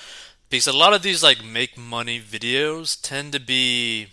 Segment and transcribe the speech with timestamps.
[0.50, 4.08] because a lot of these like make money videos tend to be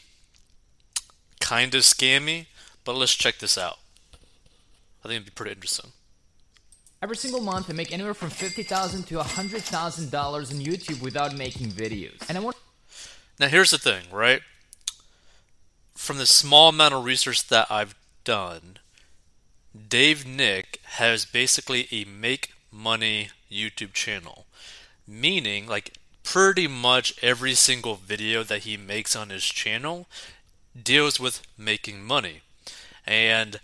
[1.39, 2.47] kind of scammy,
[2.85, 3.79] but let's check this out.
[5.05, 5.93] I think it'd be pretty interesting.
[7.07, 11.01] Every single month, I make anywhere from fifty thousand to hundred thousand dollars on YouTube
[11.01, 12.29] without making videos.
[12.29, 12.57] And I want.
[13.39, 14.41] Now, here's the thing, right?
[15.95, 18.79] From the small amount of research that I've done,
[19.89, 24.47] Dave Nick has basically a make money YouTube channel,
[25.07, 25.93] meaning like
[26.25, 30.09] pretty much every single video that he makes on his channel
[30.75, 32.41] deals with making money.
[33.07, 33.61] And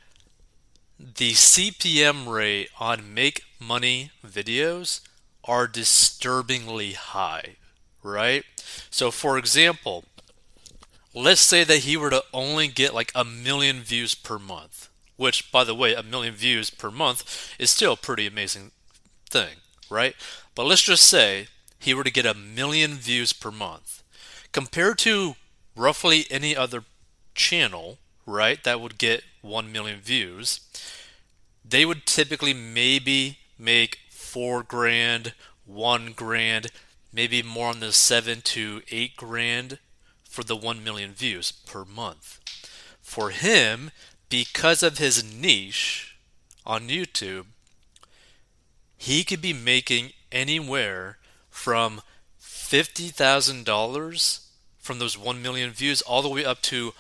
[1.03, 5.01] the CPM rate on make money videos
[5.45, 7.57] are disturbingly high,
[8.03, 8.45] right?
[8.89, 10.05] So, for example,
[11.13, 15.51] let's say that he were to only get like a million views per month, which,
[15.51, 18.71] by the way, a million views per month is still a pretty amazing
[19.29, 19.57] thing,
[19.91, 20.15] right?
[20.55, 24.05] But let's just say he were to get a million views per month
[24.53, 25.35] compared to
[25.75, 26.85] roughly any other
[27.35, 30.61] channel, right, that would get 1 million views,
[31.65, 35.35] they would typically maybe make 4 grand,
[35.67, 36.69] 1 grand,
[37.13, 39.79] maybe more on the 7 to 8 grand
[40.25, 42.41] for the 1 million views per month.
[43.01, 43.91] For him,
[44.29, 46.17] because of his niche
[46.65, 47.47] on YouTube,
[48.97, 51.19] he could be making anywhere
[51.51, 52.01] from
[52.41, 54.41] $50,000
[54.79, 56.95] from those 1 million views all the way up to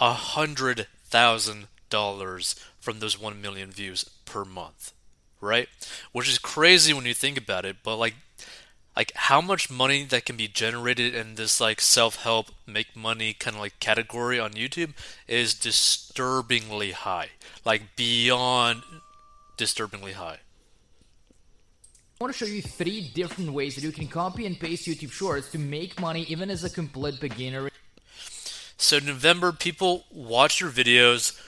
[0.00, 4.92] $100,000 from those 1 million views per month,
[5.40, 5.68] right?
[6.12, 8.14] Which is crazy when you think about it, but like
[8.96, 13.56] like how much money that can be generated in this like self-help make money kind
[13.56, 14.92] of like category on YouTube
[15.26, 17.30] is disturbingly high.
[17.64, 18.82] Like beyond
[19.56, 20.38] disturbingly high.
[22.20, 25.10] I want to show you three different ways that you can copy and paste YouTube
[25.10, 27.68] Shorts to make money even as a complete beginner.
[28.76, 31.40] So November, people watch your videos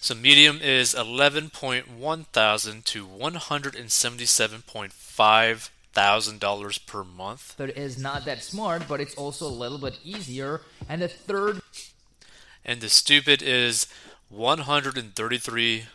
[0.02, 7.56] so medium is 11.1 thousand to 177.5 thousand dollars per month.
[7.56, 10.60] That is not that smart, but it's also a little bit easier.
[10.90, 11.62] And the third
[12.66, 13.88] and the stupid is
[14.28, 15.86] 133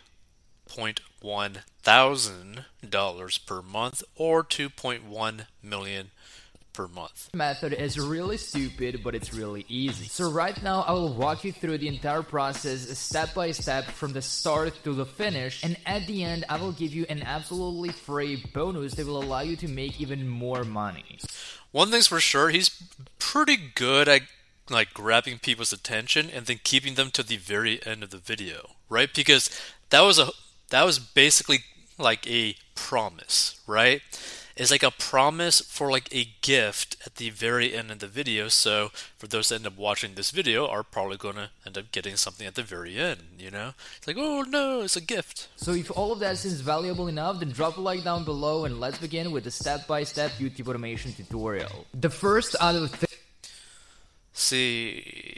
[1.87, 6.11] $2.1 thousand per month or 2.1 million
[6.73, 7.29] per month.
[7.33, 10.05] Method is really stupid, but it's really easy.
[10.05, 14.13] So right now I will walk you through the entire process step by step from
[14.13, 17.89] the start to the finish and at the end I will give you an absolutely
[17.89, 21.19] free bonus that will allow you to make even more money.
[21.71, 22.69] One thing's for sure, he's
[23.17, 24.21] pretty good at
[24.69, 28.71] like grabbing people's attention and then keeping them to the very end of the video,
[28.89, 29.09] right?
[29.13, 29.49] Because
[29.89, 30.29] that was a
[30.69, 31.63] that was basically
[31.97, 34.01] like a promise, right?
[34.55, 38.47] It's like a promise for like a gift at the very end of the video.
[38.47, 42.15] So for those that end up watching this video are probably gonna end up getting
[42.15, 43.73] something at the very end, you know?
[43.97, 45.47] It's like, oh no, it's a gift.
[45.57, 48.79] So if all of that seems valuable enough, then drop a like down below and
[48.79, 51.85] let's begin with the step-by-step YouTube automation tutorial.
[51.93, 53.05] The first out of
[54.33, 55.36] See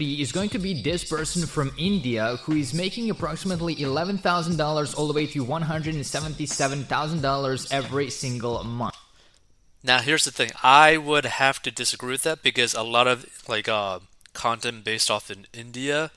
[0.00, 5.12] is going to be this person from India who is making approximately $11,000 all the
[5.12, 8.96] way to $177,000 every single month.
[9.82, 10.50] Now, here's the thing.
[10.62, 14.00] I would have to disagree with that because a lot of like uh,
[14.32, 16.10] content based off in India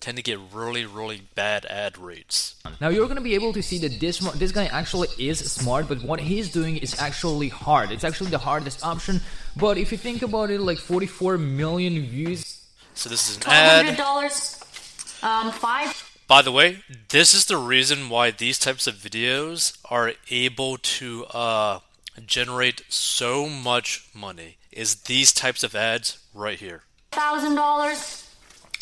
[0.00, 2.54] tend to get really, really bad ad rates.
[2.80, 5.88] Now you're going to be able to see that this this guy actually is smart,
[5.88, 7.92] but what he's doing is actually hard.
[7.92, 9.20] It's actually the hardest option.
[9.56, 12.59] But if you think about it, like 44 million views
[12.94, 13.96] so this is an ad.
[13.96, 16.06] $1,200, um, five.
[16.28, 16.78] By the way,
[17.08, 21.80] this is the reason why these types of videos are able to uh,
[22.24, 24.56] generate so much money.
[24.70, 26.84] Is these types of ads right here?
[27.10, 28.28] Thousand dollars,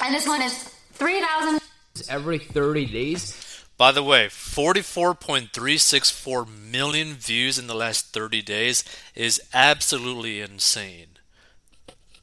[0.05, 1.61] and this one is three thousand.
[2.09, 3.65] Every 30 days.
[3.77, 8.85] By the way, 44.364 million views in the last 30 days
[9.15, 11.18] is absolutely insane.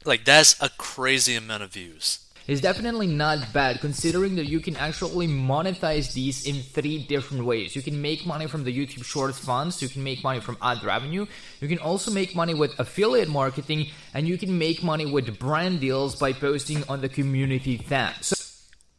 [0.05, 2.19] Like, that's a crazy amount of views.
[2.47, 7.75] It's definitely not bad considering that you can actually monetize these in three different ways.
[7.75, 10.83] You can make money from the YouTube Shorts funds, you can make money from ad
[10.83, 11.25] revenue,
[11.59, 15.79] you can also make money with affiliate marketing, and you can make money with brand
[15.79, 18.13] deals by posting on the community tab.
[18.21, 18.35] So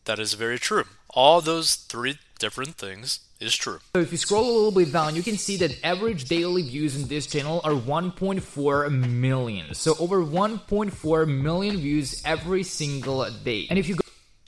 [0.06, 0.85] That is very true.
[1.11, 3.79] All those three different things is true.
[3.94, 6.97] So if you scroll a little bit down, you can see that average daily views
[6.97, 9.75] in this channel are 1.4 million.
[9.75, 13.67] So over 1.4 million views every single day.
[13.69, 14.06] And if you go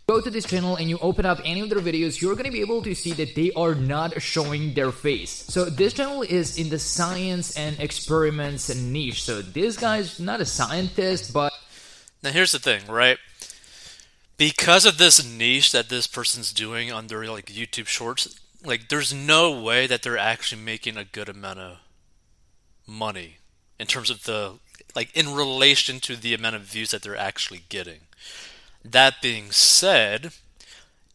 [0.09, 2.63] go to this channel and you open up any of their videos, you're gonna be
[2.63, 5.45] able to see that they are not showing their face.
[5.49, 9.23] So this channel is in the science and experiments niche.
[9.23, 11.53] So this guy's not a scientist, but
[12.23, 13.19] Now, here's the thing, right?
[14.39, 19.15] Because of this niche that this person's doing on their like YouTube Shorts, like there's
[19.15, 21.79] no way that they're actually making a good amount of
[22.87, 23.39] money
[23.79, 24.55] in terms of the
[24.97, 28.01] like in relation to the amount of views that they're actually getting.
[28.85, 30.33] That being said,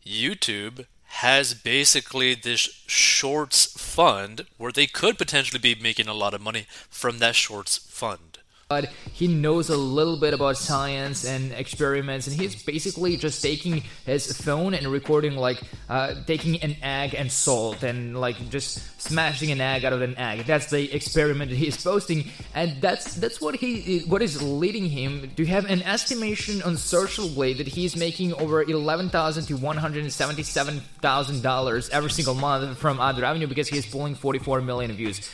[0.06, 6.42] YouTube has basically this shorts fund where they could potentially be making a lot of
[6.42, 8.33] money from that shorts fund.
[8.74, 13.84] But he knows a little bit about science and experiments and he's basically just taking
[14.04, 19.52] his phone and recording like uh, taking an egg and salt and like just smashing
[19.52, 20.48] an egg out of an egg.
[20.48, 25.30] That's the experiment that he's posting and that's that's what he what is leading him.
[25.38, 31.90] To have an estimation on social blade that he's making over 11000 to 177000 dollars
[31.92, 35.30] every single month from ad revenue because he's pulling 44 million views.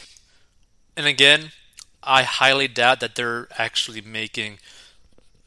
[0.97, 1.51] And again,
[2.03, 4.59] I highly doubt that they're actually making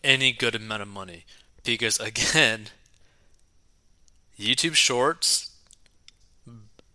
[0.05, 1.25] any good amount of money
[1.65, 2.69] because again,
[4.39, 5.51] YouTube Shorts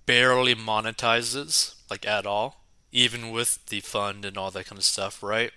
[0.06, 5.21] barely monetizes like at all, even with the fund and all that kind of stuff,
[5.21, 5.51] right?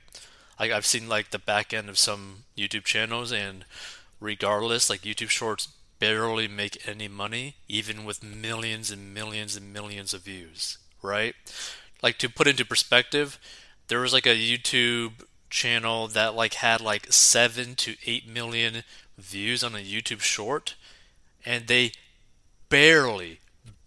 [0.59, 3.65] Like I've seen like the back end of some YouTube channels and
[4.21, 5.69] regardless, like YouTube Shorts
[5.99, 11.35] barely make any money even with millions and millions and millions of views, right?
[12.03, 13.39] Like to put into perspective,
[13.91, 18.85] there was like a YouTube channel that like had like 7 to 8 million
[19.19, 20.77] views on a YouTube short
[21.45, 21.91] and they
[22.69, 23.41] barely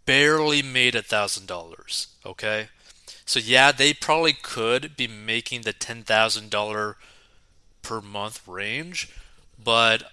[0.06, 2.68] barely made a thousand dollars okay?
[3.26, 6.98] So yeah they probably could be making the ten thousand dollar
[7.82, 9.10] per month range
[9.62, 10.12] but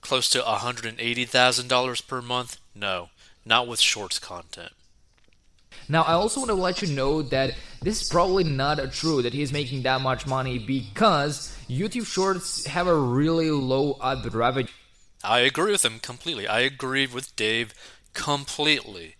[0.00, 3.10] close to a hundred and eighty thousand dollars per month no
[3.44, 4.72] not with shorts content
[5.88, 9.32] Now, I also want to let you know that this is probably not true that
[9.32, 14.68] he's making that much money because YouTube Shorts have a really low ad revenue.
[15.24, 17.74] i agree with him completely i agree with dave
[18.14, 19.16] completely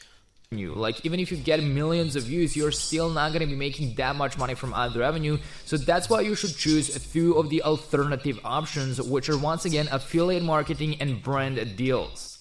[0.50, 0.72] You.
[0.74, 3.96] Like, even if you get millions of views, you're still not going to be making
[3.96, 5.36] that much money from ad revenue.
[5.66, 9.66] So that's why you should choose a few of the alternative options, which are once
[9.66, 12.38] again affiliate marketing and brand deals.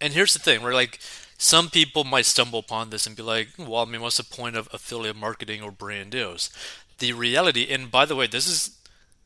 [0.00, 0.98] And here's the thing, where like
[1.36, 4.56] some people might stumble upon this and be like, well, I mean, what's the point
[4.56, 6.50] of affiliate marketing or brand deals?
[6.98, 8.78] The reality, and by the way, this is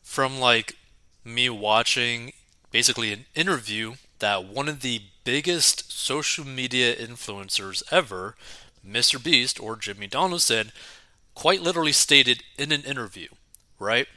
[0.03, 0.77] from like
[1.25, 2.33] me watching
[2.71, 8.35] basically an interview that one of the biggest social media influencers ever,
[8.87, 9.23] Mr.
[9.23, 10.73] Beast or Jimmy Donaldson,
[11.35, 13.29] quite literally stated in an interview,
[13.79, 14.09] right?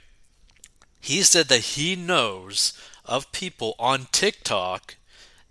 [1.00, 2.74] He said that he knows
[3.05, 4.95] of people on TikTok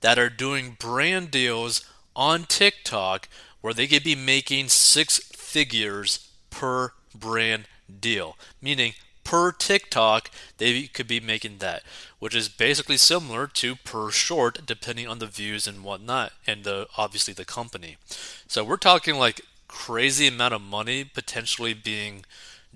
[0.00, 1.84] that are doing brand deals
[2.20, 3.28] on TikTok
[3.62, 7.64] where they could be making six figures per brand
[7.98, 8.92] deal, meaning
[9.24, 11.82] per TikTok they could be making that,
[12.18, 16.86] which is basically similar to per short, depending on the views and whatnot, and the
[16.98, 17.96] obviously the company.
[18.46, 22.24] So we're talking like crazy amount of money potentially being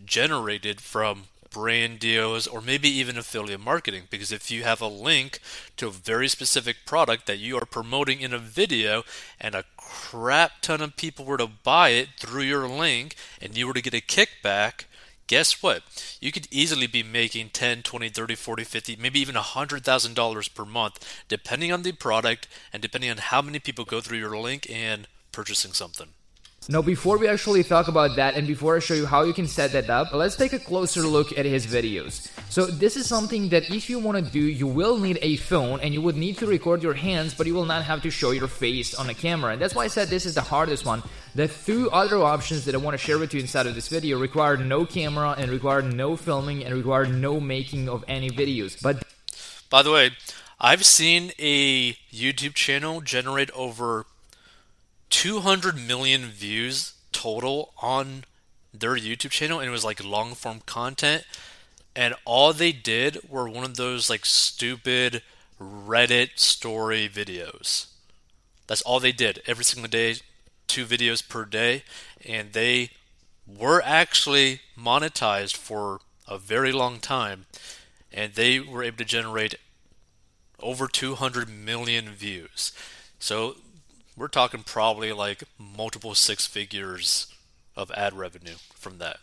[0.07, 1.25] generated from
[1.55, 4.03] brand deals or maybe even affiliate marketing.
[4.11, 5.39] Because if you have a link
[5.77, 9.05] to a very specific product that you are promoting in a video
[9.41, 13.67] and a crap ton of people were to buy it through your link and you
[13.67, 14.85] were to get a kickback
[15.27, 15.83] guess what?
[16.21, 21.25] You could easily be making 10 20 30 40 50 maybe even $100000 per month
[21.29, 25.07] depending on the product and depending on how many people go through your link and
[25.33, 26.09] purchasing something
[26.67, 29.47] Now, before we actually talk about that and before I show you how you can
[29.47, 32.31] set that up, let's take a closer look at his videos.
[32.49, 35.81] So, this is something that if you want to do, you will need a phone
[35.81, 38.31] and you would need to record your hands, but you will not have to show
[38.31, 39.53] your face on a camera.
[39.53, 41.03] And that's why I said this is the hardest one.
[41.35, 44.19] The two other options that I want to share with you inside of this video
[44.19, 48.81] require no camera and require no filming and require no making of any videos.
[48.81, 49.05] But
[49.69, 50.13] By the way,
[50.59, 54.07] I've seen a YouTube channel generate over
[55.11, 58.25] 200 million views total on
[58.73, 61.25] their YouTube channel, and it was like long form content.
[61.97, 65.23] And all they did were one of those like stupid
[65.61, 67.87] Reddit story videos.
[68.67, 70.17] That's all they did every single day,
[70.67, 71.85] two videos per day,
[72.25, 72.91] and they
[73.47, 77.47] were actually monetized for a very long time,
[78.13, 79.55] and they were able to generate
[80.61, 82.73] over 200 million views.
[83.19, 83.57] So
[84.17, 87.27] we're talking probably like multiple six figures
[87.77, 89.19] of ad revenue from that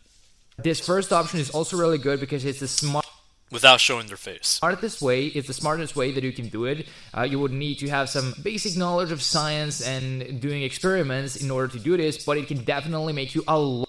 [0.57, 3.05] This first option is also really good because it's the smart.
[3.51, 4.47] without showing their face.
[4.47, 6.87] Smartest way is the smartest way that you can do it.
[7.17, 11.49] Uh, you would need to have some basic knowledge of science and doing experiments in
[11.51, 13.87] order to do this, but it can definitely make you a lot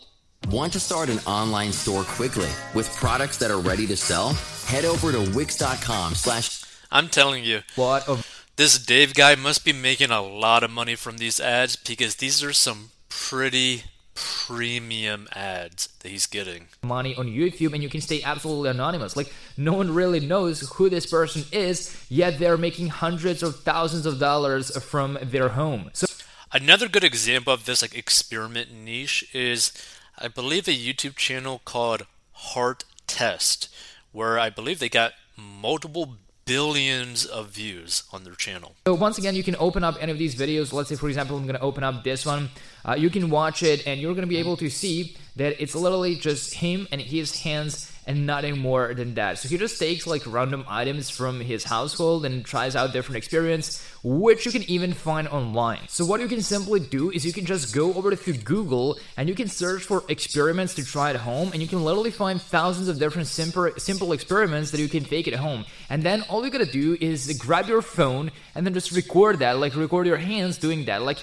[0.48, 4.34] Want to start an online store quickly with products that are ready to sell?
[4.66, 9.72] Head over to wix.com slash I'm telling you, What of this Dave guy must be
[9.72, 15.88] making a lot of money from these ads because these are some pretty premium ads
[16.00, 16.66] that he's getting.
[16.82, 19.16] money on YouTube and you can stay absolutely anonymous.
[19.16, 24.04] Like no one really knows who this person is, yet they're making hundreds of thousands
[24.04, 25.90] of dollars from their home.
[25.94, 26.06] So
[26.54, 29.72] Another good example of this like experiment niche is
[30.18, 33.74] I believe a YouTube channel called Heart Test,
[34.12, 36.16] where I believe they got multiple
[36.52, 38.74] billions of views on their channel.
[38.86, 40.72] So once again, you can open up any of these videos.
[40.72, 42.50] Let's say, for example, I'm going to open up this one.
[42.84, 45.74] Uh, you can watch it, and you're going to be able to see that it's
[45.74, 49.38] literally just him and his hands and nothing more than that.
[49.38, 53.86] So he just takes like random items from his household and tries out different experience,
[54.02, 55.80] which you can even find online.
[55.88, 59.28] So what you can simply do is you can just go over to Google and
[59.28, 62.88] you can search for experiments to try at home, and you can literally find thousands
[62.88, 65.64] of different simple simple experiments that you can take at home.
[65.88, 69.58] And then all you gotta do is grab your phone and then just record that,
[69.58, 71.18] like record your hands doing that, like.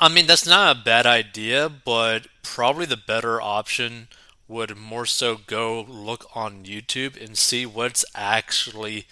[0.00, 4.08] I mean, that's not a bad idea, but probably the better option
[4.46, 9.06] would more so go look on YouTube and see what's actually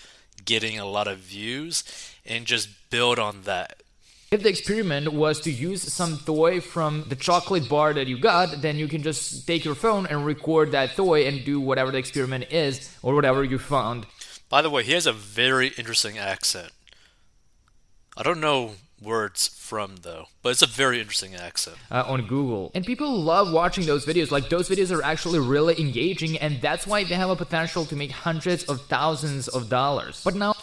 [0.45, 1.85] getting a lot of views
[2.27, 3.83] and just build on that.
[4.31, 8.63] If the experiment was to use some toy from the chocolate bar that you got,
[8.63, 11.99] then you can just take your phone and record that toy and do whatever the
[11.99, 14.07] experiment is or whatever you found.
[14.49, 16.73] By the way, he has a very interesting accent.
[18.17, 21.77] I don't know it's from though, but it's a very interesting accent.
[21.91, 22.71] uh, on Google.
[22.75, 24.31] And people love watching those videos.
[24.31, 27.97] Like, those videos are actually really engaging, and that's why they have a potential to
[27.97, 30.23] make hundreds of thousands of dollars.
[30.25, 30.55] But now,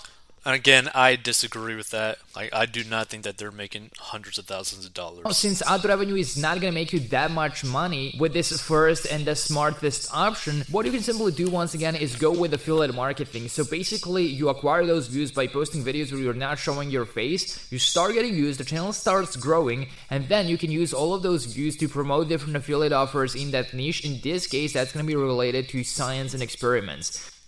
[0.46, 2.18] And again, I disagree with that.
[2.36, 5.36] I, I do not think that they're making hundreds of thousands of dollars.
[5.36, 9.06] since ad revenue is not going to make you that much money with this first
[9.06, 12.96] and the smartest option, what you can simply do once again is go with affiliate
[12.96, 13.50] marketing.
[13.50, 17.72] So basically, you acquire those views by posting videos where you're not showing your face,
[17.72, 21.22] you start getting views, the channel starts growing, and then you can use all of
[21.22, 24.06] those views to promote different affiliate offers in that niche.
[24.06, 27.39] In this case, that's going to be related to science and experiments.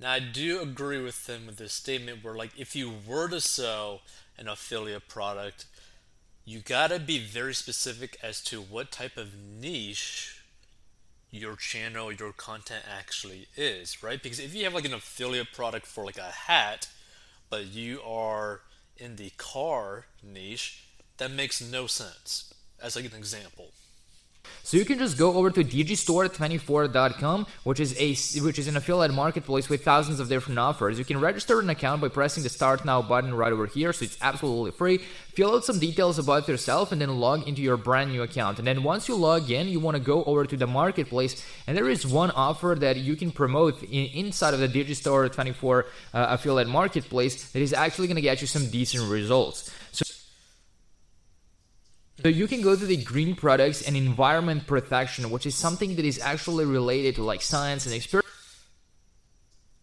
[0.00, 3.40] Now, I do agree with them with this statement where, like, if you were to
[3.40, 4.02] sell
[4.36, 5.66] an affiliate product,
[6.44, 10.42] you gotta be very specific as to what type of niche
[11.30, 14.22] your channel, your content actually is, right?
[14.22, 16.88] Because if you have like an affiliate product for like a hat,
[17.50, 18.60] but you are
[18.96, 20.84] in the car niche,
[21.16, 22.52] that makes no sense.
[22.80, 23.70] As like an example.
[24.62, 29.12] So you can just go over to digistore24.com, which is a which is an affiliate
[29.12, 30.98] marketplace with thousands of different offers.
[30.98, 34.04] You can register an account by pressing the Start Now button right over here, so
[34.04, 34.98] it's absolutely free.
[35.34, 38.58] Fill out some details about yourself and then log into your brand new account.
[38.58, 41.76] And then once you log in, you want to go over to the marketplace, and
[41.76, 45.84] there is one offer that you can promote in, inside of the Digistore24 uh,
[46.30, 49.70] affiliate marketplace that is actually going to get you some decent results.
[49.92, 50.04] So
[52.24, 56.06] so you can go to the green products and environment protection, which is something that
[56.06, 58.22] is actually related to like science and exper-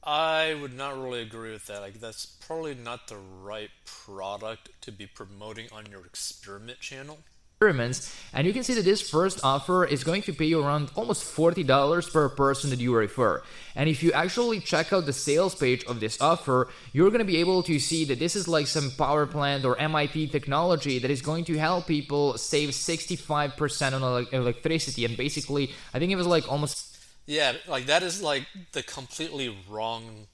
[0.04, 1.82] I would not really agree with that.
[1.82, 7.20] Like that's probably not the right product to be promoting on your experiment channel.
[7.62, 8.16] Experiments.
[8.34, 11.24] And you can see that this first offer is going to pay you around almost
[11.24, 13.44] $40 per person that you refer.
[13.76, 17.32] And if you actually check out the sales page of this offer, you're going to
[17.34, 21.12] be able to see that this is like some power plant or MIT technology that
[21.12, 25.06] is going to help people save 65% on electricity.
[25.06, 29.56] And basically, I think it was like almost Yeah, like that is like the completely
[29.70, 30.28] wrong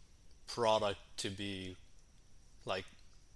[0.48, 1.75] product to be
[2.65, 2.86] like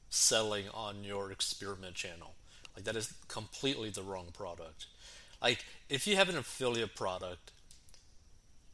[0.09, 2.35] selling on your experiment channel.
[2.75, 4.87] Like that is completely the wrong product.
[5.41, 7.51] Like if you have an affiliate product,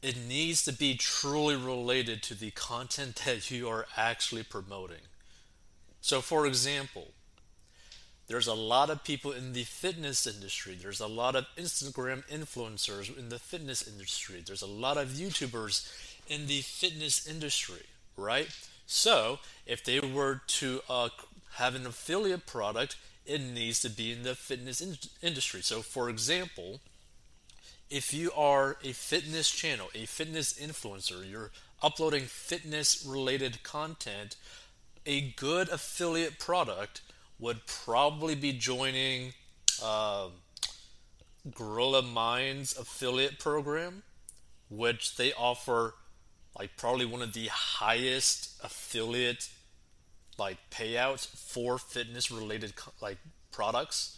[0.01, 5.05] it needs to be truly related to the content that you are actually promoting.
[6.01, 7.09] So for example,
[8.27, 10.77] there's a lot of people in the fitness industry.
[10.79, 14.43] There's a lot of Instagram influencers in the fitness industry.
[14.45, 15.89] There's a lot of YouTubers
[16.27, 17.85] in the fitness industry,
[18.17, 18.49] right?
[18.85, 21.09] So, if they were to uh,
[21.55, 22.97] have an affiliate product,
[23.27, 25.61] it needs to be in the fitness in- industry.
[25.61, 26.79] So, for example,
[27.89, 34.35] if you are a fitness channel, a fitness influencer, you're uploading fitness related content,
[35.05, 37.01] a good affiliate product
[37.39, 39.33] would probably be joining
[39.81, 40.27] uh,
[41.53, 44.03] Gorilla Minds affiliate program,
[44.69, 45.93] which they offer
[46.57, 49.49] like probably one of the highest affiliate
[50.37, 53.17] like payouts for fitness related like
[53.51, 54.17] products.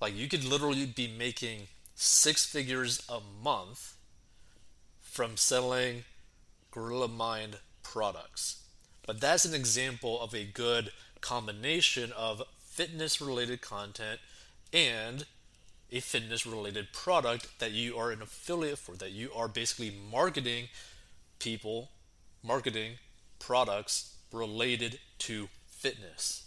[0.00, 3.94] Like you could literally be making six figures a month
[5.00, 6.04] from selling
[6.70, 8.64] Gorilla Mind products.
[9.06, 14.20] But that's an example of a good combination of fitness related content
[14.72, 15.24] and
[15.90, 20.68] a fitness related product that you are an affiliate for, that you are basically marketing
[21.38, 21.90] people,
[22.42, 22.92] marketing
[23.38, 26.44] products related to fitness.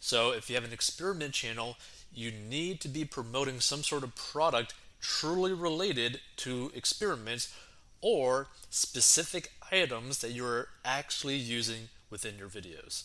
[0.00, 1.76] So if you have an experiment channel,
[2.12, 7.54] you need to be promoting some sort of product truly related to experiments
[8.00, 13.04] or specific items that you're actually using within your videos.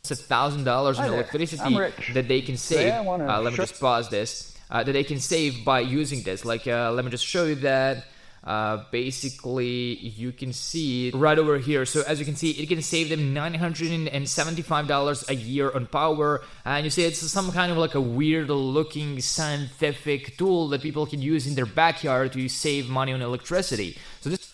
[0.00, 1.74] It's a thousand dollars in electricity
[2.14, 2.78] that they can save.
[2.78, 4.54] Today I wanna Uh, let me just pause this.
[4.70, 6.44] Uh, that they can save by using this.
[6.44, 8.06] Like, uh, let me just show you that.
[8.48, 11.84] Uh, basically, you can see right over here.
[11.84, 15.34] So as you can see, it can save them nine hundred and seventy-five dollars a
[15.34, 16.40] year on power.
[16.64, 21.20] And you see, it's some kind of like a weird-looking scientific tool that people can
[21.20, 23.98] use in their backyard to save money on electricity.
[24.22, 24.50] So this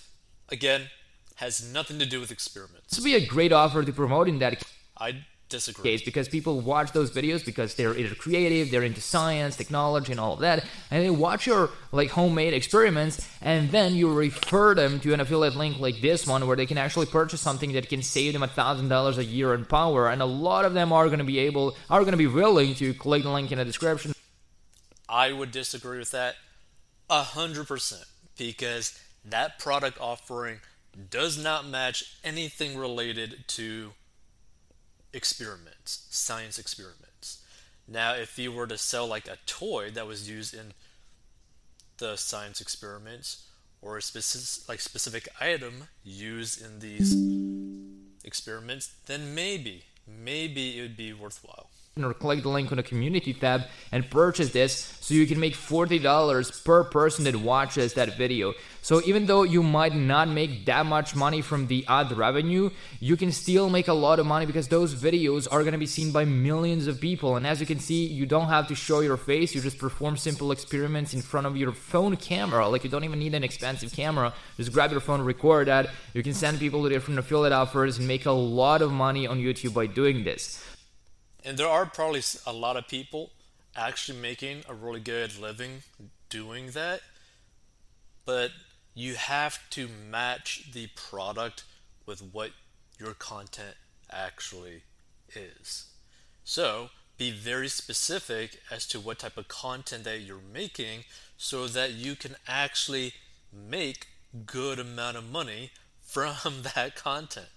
[0.50, 0.90] Again,
[1.36, 2.98] has nothing to do with experiments.
[2.98, 4.62] would be a great offer to promote in that
[4.98, 5.24] I
[5.54, 5.90] disagree.
[5.90, 10.20] case because people watch those videos because they're either creative, they're into science, technology, and
[10.20, 15.00] all of that, and they watch your like homemade experiments, and then you refer them
[15.00, 18.02] to an affiliate link like this one where they can actually purchase something that can
[18.02, 21.06] save them a thousand dollars a year in power, and a lot of them are
[21.06, 23.64] going to be able are going to be willing to click the link in the
[23.64, 24.12] description.
[25.08, 26.34] I would disagree with that
[27.08, 28.04] a hundred percent
[28.36, 30.60] because that product offering
[31.10, 33.93] does not match anything related to
[35.14, 37.42] experiments, science experiments.
[37.86, 40.72] Now, if you were to sell like a toy that was used in
[41.98, 43.46] the science experiments
[43.82, 47.14] or a specific like specific item used in these
[48.24, 51.68] experiments, then maybe, maybe it would be worthwhile.
[52.02, 55.54] Or click the link on the community tab and purchase this so you can make
[55.54, 58.52] $40 per person that watches that video.
[58.83, 63.17] So even though you might not make that much money from the ad revenue, you
[63.17, 66.11] can still make a lot of money because those videos are going to be seen
[66.11, 67.37] by millions of people.
[67.37, 70.17] And as you can see, you don't have to show your face, you just perform
[70.17, 72.69] simple experiments in front of your phone camera.
[72.69, 74.35] Like you don't even need an expensive camera.
[74.57, 75.91] Just grab your phone, record that.
[76.13, 79.39] You can send people to different affiliate offers and make a lot of money on
[79.39, 80.74] YouTube by doing this.
[81.45, 83.30] And there are probably a lot of people
[83.76, 85.83] actually making a really good living
[86.30, 87.00] doing that,
[88.25, 88.50] but
[88.95, 91.65] you have to match the product
[92.07, 92.50] with what
[92.99, 93.76] your content
[94.11, 94.83] actually
[95.35, 95.87] is.
[96.45, 101.04] So, be very specific as to what type of content that you're making
[101.37, 103.15] so that you can actually
[103.52, 104.09] make
[104.47, 107.49] good amount of money from that content.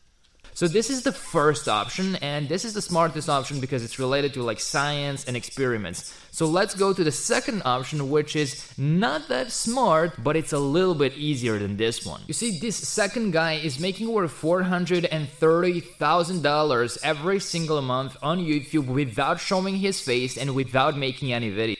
[0.57, 4.33] So this is the first option, and this is the smartest option because it's related
[4.33, 6.11] to like science and experiments.
[6.31, 10.57] So let's go to the second option, which is not that smart, but it's a
[10.57, 12.21] little bit easier than this one.
[12.25, 17.39] You see, this second guy is making over four hundred and thirty thousand dollars every
[17.39, 21.75] single month on YouTube without showing his face and without making any video.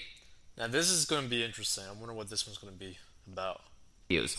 [0.56, 1.86] Now, this is going to be interesting.
[1.90, 3.60] I wonder what this one's going to be about.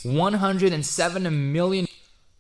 [0.05, 1.88] 107 million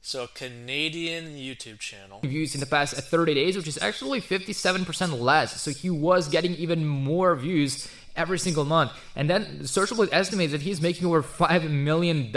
[0.08, 2.20] So, Canadian YouTube channel.
[2.22, 5.60] views in the past uh, 30 days, which is actually 57% less.
[5.60, 8.92] So he was getting even more views every single month.
[9.16, 12.34] And then Social Blade estimates that he's making over $5 million.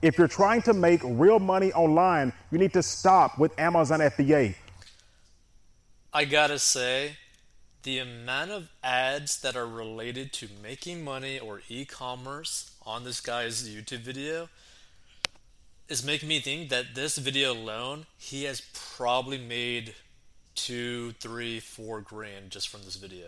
[0.00, 4.54] If you're trying to make real money online, you need to stop with Amazon FBA.
[6.14, 7.18] I gotta say,
[7.82, 13.20] the amount of ads that are related to making money or e commerce on this
[13.20, 14.48] guy's YouTube video
[15.88, 18.62] is making me think that this video alone, he has
[18.96, 19.94] probably made
[20.54, 23.26] two, three, four grand just from this video.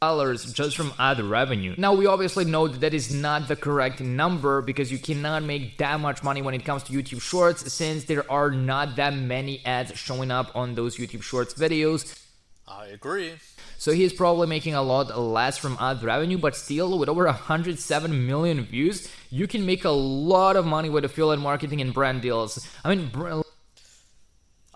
[0.00, 1.74] Dollars just from ad revenue.
[1.78, 5.78] Now, we obviously know that that is not the correct number because you cannot make
[5.78, 9.64] that much money when it comes to YouTube Shorts since there are not that many
[9.64, 12.18] ads showing up on those YouTube Shorts videos.
[12.66, 13.34] I agree.
[13.82, 18.26] So he's probably making a lot less from ad revenue, but still, with over 107
[18.28, 22.64] million views, you can make a lot of money with affiliate marketing and brand deals.
[22.84, 23.40] I mean, br-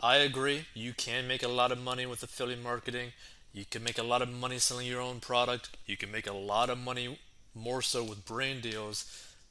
[0.02, 0.64] I agree.
[0.74, 3.12] You can make a lot of money with affiliate marketing.
[3.52, 5.70] You can make a lot of money selling your own product.
[5.86, 7.16] You can make a lot of money
[7.54, 9.04] more so with brand deals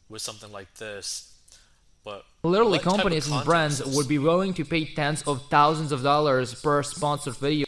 [0.10, 1.34] with something like this.
[2.04, 5.48] But literally, what type of companies and brands would be willing to pay tens of
[5.50, 7.66] thousands of dollars per sponsored video.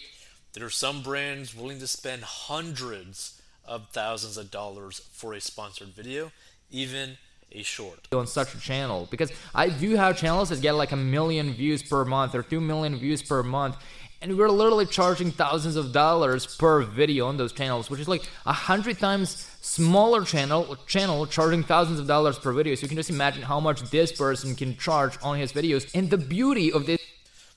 [0.53, 5.89] There are some brands willing to spend hundreds of thousands of dollars for a sponsored
[5.89, 6.31] video,
[6.71, 7.17] even
[7.51, 8.07] a short.
[8.11, 11.81] on such a channel because I do have channels that get like a million views
[11.83, 13.77] per month or two million views per month.
[14.19, 18.27] And we're literally charging thousands of dollars per video on those channels, which is like
[18.47, 22.73] a hundred times smaller channel channel charging thousands of dollars per video.
[22.73, 25.87] So you can just imagine how much this person can charge on his videos.
[25.93, 26.99] And the beauty of this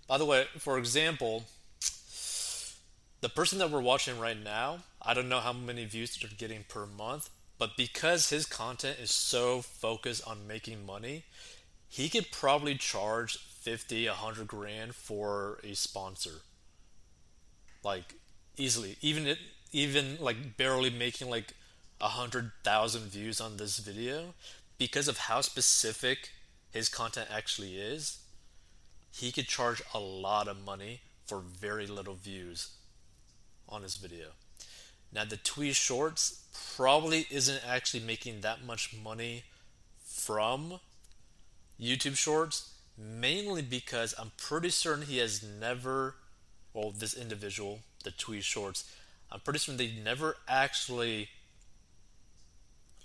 [0.06, 1.44] By the way, for example,
[3.20, 6.64] the person that we're watching right now, I don't know how many views they're getting
[6.68, 7.28] per month,
[7.58, 11.24] but because his content is so focused on making money,
[11.88, 16.42] he could probably charge 50, 100 grand for a sponsor.
[17.82, 18.14] Like
[18.56, 19.38] easily, even it
[19.72, 21.54] even like barely making like
[22.00, 24.34] a hundred thousand views on this video
[24.78, 26.30] because of how specific
[26.72, 28.18] his content actually is
[29.12, 32.70] he could charge a lot of money for very little views
[33.70, 34.28] on his video.
[35.12, 36.44] Now, the Twee Shorts
[36.76, 39.44] probably isn't actually making that much money
[40.04, 40.80] from
[41.80, 46.14] YouTube Shorts, mainly because I'm pretty certain he has never,
[46.74, 48.90] well, this individual, the Twee Shorts,
[49.32, 51.28] I'm pretty certain they never actually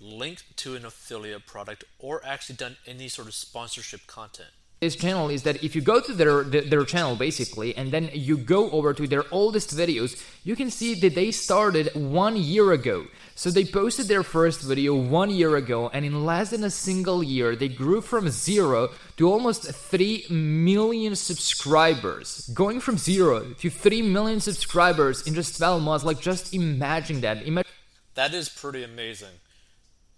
[0.00, 4.50] linked to an affiliate product or actually done any sort of sponsorship content.
[4.80, 8.10] This channel is that if you go to their, their their channel basically and then
[8.12, 12.72] you go over to their oldest videos you can see that they started one year
[12.72, 13.06] ago.
[13.34, 17.22] So they posted their first video one year ago and in less than a single
[17.22, 22.48] year they grew from zero to almost 3 million subscribers.
[22.54, 27.46] Going from zero to 3 million subscribers in just 12 months like just imagine that.
[27.46, 27.72] Imagine
[28.14, 29.40] That is pretty amazing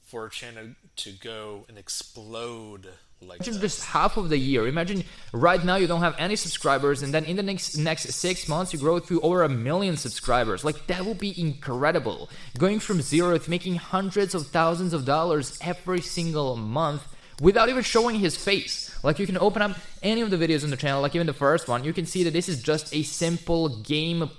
[0.02, 2.88] for a channel to go and explode
[3.20, 4.68] like Imagine just half of the year.
[4.68, 5.02] Imagine
[5.32, 8.72] right now you don't have any subscribers, and then in the next next six months
[8.72, 10.64] you grow to over a million subscribers.
[10.64, 12.30] Like that would be incredible.
[12.58, 17.02] Going from zero to making hundreds of thousands of dollars every single month
[17.40, 18.96] without even showing his face.
[19.02, 21.32] Like you can open up any of the videos on the channel, like even the
[21.32, 24.30] first one, you can see that this is just a simple game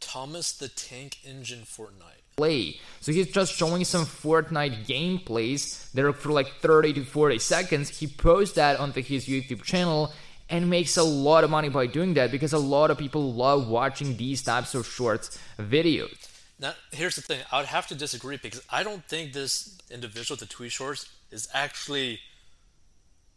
[0.00, 2.19] Thomas the Tank Engine Fortnite.
[2.40, 2.80] Play.
[3.00, 7.98] So he's just showing some Fortnite gameplays that are for like 30 to 40 seconds.
[7.98, 10.10] He posts that onto his YouTube channel
[10.48, 13.68] and makes a lot of money by doing that because a lot of people love
[13.68, 16.16] watching these types of short videos.
[16.58, 17.40] Now, here's the thing.
[17.52, 21.46] I would have to disagree because I don't think this individual, the Tweet Shorts, is
[21.52, 22.20] actually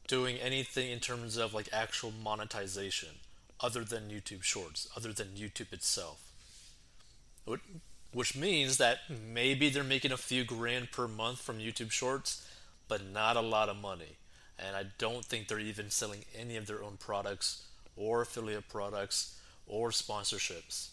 [0.08, 3.10] doing anything in terms of like actual monetization
[3.60, 6.20] other than YouTube Shorts, other than YouTube itself.
[8.14, 12.48] Which means that maybe they're making a few grand per month from YouTube Shorts,
[12.88, 14.18] but not a lot of money.
[14.58, 17.66] And I don't think they're even selling any of their own products
[17.98, 20.90] or affiliate products or sponsorships.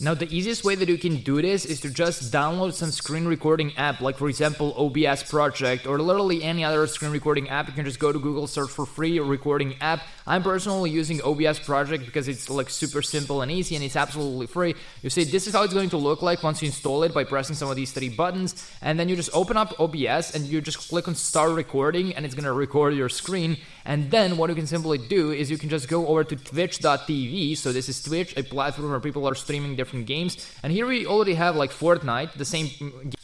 [0.00, 3.24] Now, the easiest way that you can do this is to just download some screen
[3.24, 7.68] recording app, like for example OBS Project or literally any other screen recording app.
[7.68, 10.02] You can just go to Google, search for free recording app.
[10.26, 14.46] I'm personally using OBS Project because it's like super simple and easy and it's absolutely
[14.46, 14.74] free.
[15.02, 17.24] You see, this is how it's going to look like once you install it by
[17.24, 20.60] pressing some of these three buttons, and then you just open up OBS and you
[20.60, 23.56] just click on Start Recording, and it's gonna record your screen.
[23.88, 27.56] And then what you can simply do is you can just go over to Twitch.tv.
[27.56, 30.36] So this is Twitch, a platform where people are streaming different games.
[30.62, 33.14] And here we already have like Fortnite, the same mm,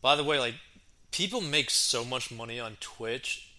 [0.00, 0.54] By the way, like
[1.10, 3.52] people make so much money on Twitch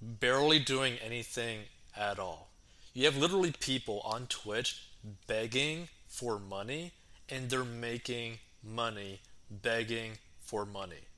[0.00, 1.62] barely doing anything
[1.96, 2.50] at all.
[2.94, 4.86] You have literally people on Twitch
[5.26, 6.92] begging for money
[7.28, 11.08] and they're making money begging for money.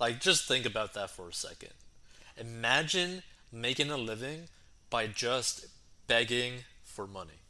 [0.00, 1.74] Like just think about that for a second.
[2.36, 4.48] Imagine making a living
[4.90, 5.66] by just
[6.06, 7.40] begging for money.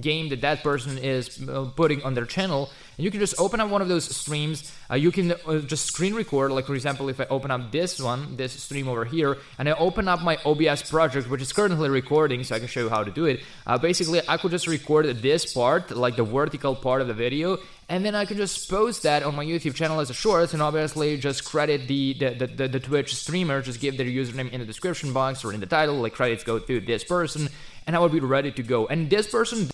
[0.00, 3.58] game that that person is uh, putting on their channel and you can just open
[3.58, 7.08] up one of those streams uh, you can uh, just screen record like for example
[7.08, 10.36] if i open up this one this stream over here and i open up my
[10.44, 13.42] obs project which is currently recording so i can show you how to do it
[13.66, 17.58] uh, basically i could just record this part like the vertical part of the video
[17.88, 20.62] and then I can just post that on my YouTube channel as a short, and
[20.62, 24.60] obviously just credit the the, the, the, the Twitch streamer, just give their username in
[24.60, 27.48] the description box or in the title, like credits go to this person,
[27.86, 28.86] and I would be ready to go.
[28.86, 29.70] And this person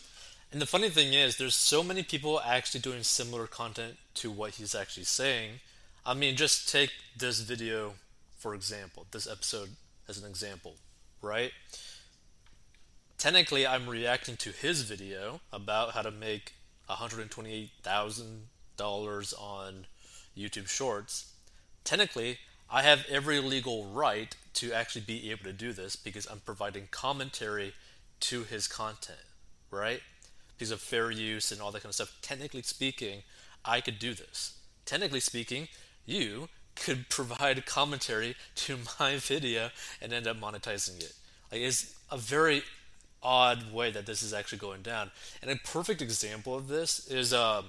[0.52, 4.54] And the funny thing is, there's so many people actually doing similar content to what
[4.54, 5.60] he's actually saying.
[6.06, 7.94] I mean, just take this video
[8.44, 9.70] for example, this episode
[10.06, 10.74] as an example,
[11.22, 11.50] right?
[13.16, 16.52] Technically, I'm reacting to his video about how to make
[16.88, 19.86] $128,000 on
[20.36, 21.32] YouTube Shorts.
[21.84, 22.38] Technically,
[22.70, 26.88] I have every legal right to actually be able to do this because I'm providing
[26.90, 27.74] commentary
[28.20, 29.18] to his content,
[29.70, 30.00] right?
[30.56, 32.16] Because of fair use and all that kind of stuff.
[32.22, 33.22] Technically speaking,
[33.64, 34.58] I could do this.
[34.86, 35.68] Technically speaking,
[36.06, 39.70] you could provide commentary to my video
[40.00, 41.12] and end up monetizing it.
[41.52, 42.62] Like it's a very
[43.24, 45.10] odd way that this is actually going down.
[45.42, 47.64] And a perfect example of this is um,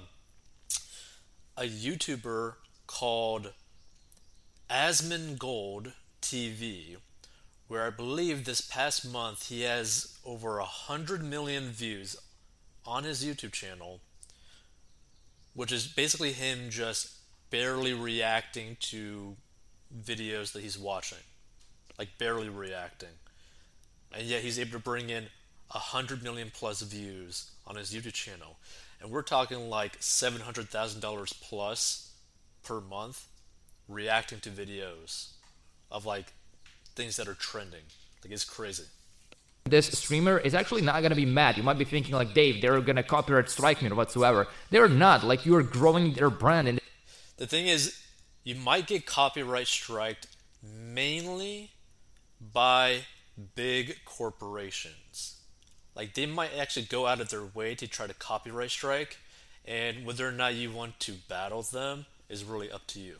[1.56, 2.54] a YouTuber
[2.86, 3.52] called
[4.70, 6.96] Asmongold Gold TV,
[7.68, 12.16] where I believe this past month he has over a hundred million views
[12.84, 14.00] on his YouTube channel,
[15.54, 17.12] which is basically him just
[17.50, 19.36] barely reacting to
[20.04, 21.18] videos that he's watching,
[21.98, 23.08] like barely reacting,
[24.12, 25.26] and yet he's able to bring in
[25.70, 28.56] a hundred million plus views on his YouTube channel,
[29.00, 32.12] and we're talking like seven hundred thousand dollars plus
[32.62, 33.26] per month
[33.88, 35.32] reacting to videos
[35.90, 36.32] of like
[36.94, 37.84] things that are trending.
[38.24, 38.84] Like it's crazy.
[39.64, 41.56] This streamer is actually not gonna be mad.
[41.56, 44.46] You might be thinking like Dave, they're gonna copyright strike me or whatsoever.
[44.70, 45.24] They're not.
[45.24, 46.80] Like you're growing their brand and
[47.36, 48.02] the thing is,
[48.44, 50.28] you might get copyright striked
[50.62, 51.72] mainly
[52.40, 53.02] by
[53.54, 55.35] big corporations.
[55.96, 59.16] Like they might actually go out of their way to try to copyright strike,
[59.64, 63.16] and whether or not you want to battle them is really up to you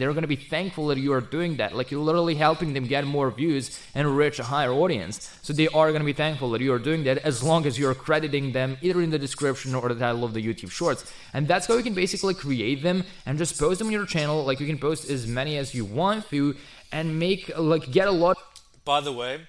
[0.00, 1.74] they're going to be thankful that you are doing that.
[1.74, 5.36] Like you're literally helping them get more views and reach a higher audience.
[5.42, 7.78] So they are going to be thankful that you are doing that as long as
[7.78, 11.10] you're crediting them either in the description or the title of the YouTube shorts.
[11.32, 14.44] And that's how you can basically create them and just post them on your channel.
[14.44, 16.56] Like you can post as many as you want to
[16.92, 18.38] and make like get a lot.
[18.84, 19.40] By the way,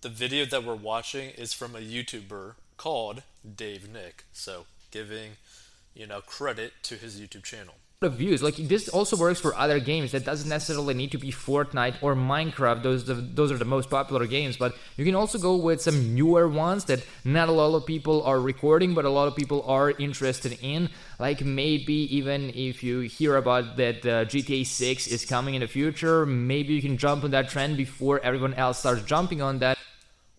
[0.00, 3.22] the video that we're watching is from a YouTuber called
[3.56, 4.24] Dave Nick.
[4.32, 5.32] So giving,
[5.94, 8.44] you know, credit to his YouTube channel of views.
[8.44, 10.12] Like this also works for other games.
[10.12, 12.84] That doesn't necessarily need to be Fortnite or Minecraft.
[12.84, 14.56] Those those are the most popular games.
[14.56, 18.22] But you can also go with some newer ones that not a lot of people
[18.22, 20.90] are recording, but a lot of people are interested in.
[21.18, 25.66] Like maybe even if you hear about that uh, GTA 6 is coming in the
[25.66, 29.76] future, maybe you can jump on that trend before everyone else starts jumping on that.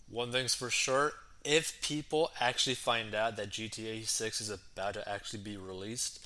[0.10, 1.14] One thing's for sure.
[1.44, 6.26] If people actually find out that GTA 6 is about to actually be released,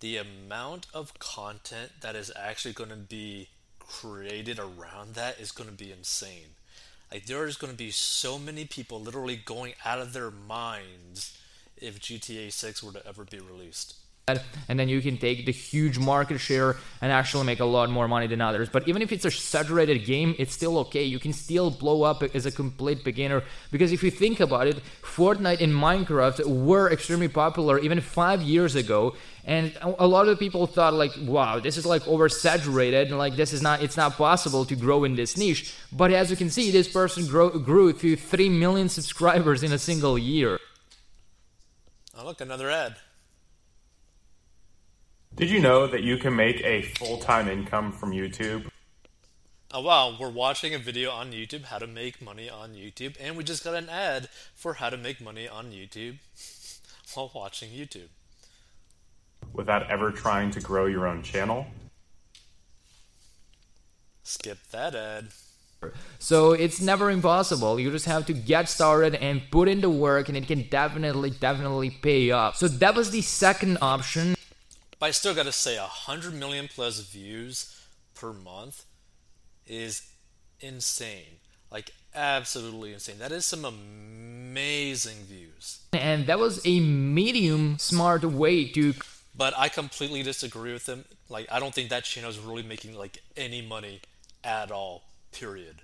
[0.00, 5.70] the amount of content that is actually going to be created around that is going
[5.70, 6.54] to be insane.
[7.12, 11.38] Like there is going to be so many people literally going out of their minds
[11.76, 13.94] if GTA 6 were to ever be released
[14.68, 18.08] and then you can take the huge market share and actually make a lot more
[18.08, 18.68] money than others.
[18.68, 21.04] But even if it's a saturated game, it's still okay.
[21.04, 24.80] You can still blow up as a complete beginner because if you think about it,
[25.02, 29.14] Fortnite and Minecraft were extremely popular even five years ago.
[29.44, 33.54] And a lot of people thought like, wow, this is like oversaturated, and like this
[33.54, 35.74] is not, it's not possible to grow in this niche.
[35.90, 39.78] But as you can see, this person grow, grew to three million subscribers in a
[39.78, 40.58] single year.
[42.14, 42.96] Oh, look, another ad.
[45.38, 48.68] Did you know that you can make a full time income from YouTube?
[49.70, 53.36] Oh wow, we're watching a video on YouTube how to make money on YouTube, and
[53.36, 56.16] we just got an ad for how to make money on YouTube
[57.14, 58.08] while watching YouTube.
[59.52, 61.68] Without ever trying to grow your own channel?
[64.24, 65.28] Skip that ad.
[66.18, 67.78] So it's never impossible.
[67.78, 71.30] You just have to get started and put in the work, and it can definitely,
[71.30, 72.56] definitely pay off.
[72.56, 74.34] So that was the second option.
[74.98, 77.80] But I still got to say, 100 million plus views
[78.14, 78.84] per month
[79.66, 80.10] is
[80.60, 81.38] insane.
[81.70, 83.18] Like, absolutely insane.
[83.18, 85.80] That is some amazing views.
[85.92, 88.94] And that was a medium smart way to.
[89.36, 91.04] But I completely disagree with him.
[91.28, 94.00] Like, I don't think that channel is really making, like, any money
[94.42, 95.82] at all, period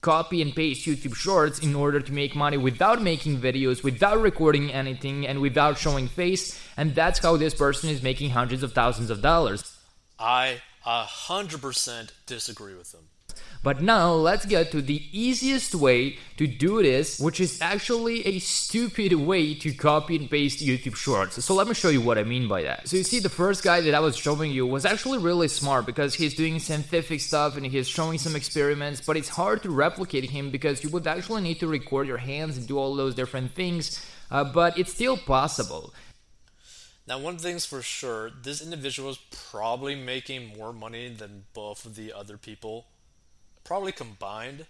[0.00, 4.72] copy and paste YouTube Shorts in order to make money without making videos, without recording
[4.72, 6.60] anything, and without showing face.
[6.76, 9.76] And that's how this person is making hundreds of thousands of dollars.
[10.18, 13.08] I 100% disagree with him.
[13.62, 18.38] But now let's get to the easiest way to do this, which is actually a
[18.38, 21.44] stupid way to copy and paste YouTube Shorts.
[21.44, 22.88] So let me show you what I mean by that.
[22.88, 25.86] So you see the first guy that I was showing you was actually really smart
[25.86, 30.30] because he's doing scientific stuff and he's showing some experiments, but it's hard to replicate
[30.30, 33.52] him because you would actually need to record your hands and do all those different
[33.52, 35.92] things uh, but it's still possible.
[37.06, 39.18] Now, one thing's for sure, this individual is
[39.50, 42.86] probably making more money than both of the other people,
[43.68, 44.64] probably combined,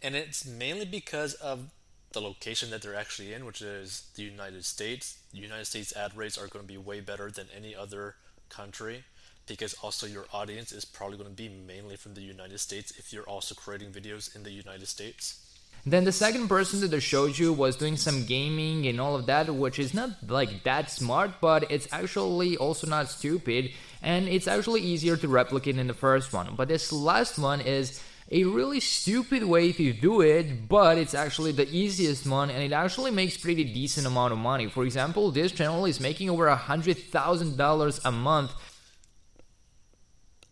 [0.00, 1.68] and it's mainly because of
[2.12, 5.18] the location that they're actually in, which is the United States.
[5.32, 8.16] The United States ad rates are going to be way better than any other
[8.48, 9.04] country
[9.46, 13.12] because also your audience is probably going to be mainly from the United States if
[13.12, 15.44] you're also creating videos in the United States.
[15.84, 19.26] Then the second person that I showed you was doing some gaming and all of
[19.26, 23.70] that, which is not like that smart, but it's actually also not stupid,
[24.02, 26.54] and it's actually easier to replicate in the first one.
[26.56, 31.52] But this last one is a really stupid way to do it, but it's actually
[31.52, 34.68] the easiest one and it actually makes pretty decent amount of money.
[34.68, 38.52] For example, this channel is making over a hundred thousand dollars a month.